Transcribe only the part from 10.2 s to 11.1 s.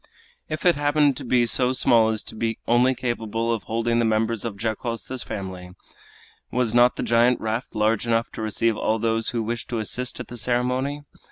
the ceremony?